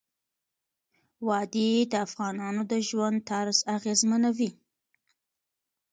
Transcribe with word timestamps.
وادي 1.27 1.71
د 1.91 1.93
افغانانو 2.05 2.61
د 2.71 2.73
ژوند 2.87 3.17
طرز 3.29 3.57
اغېزمنوي. 3.75 4.51